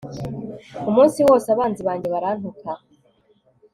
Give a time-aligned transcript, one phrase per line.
[0.89, 2.69] umunsi wose abanzi banjye barantuka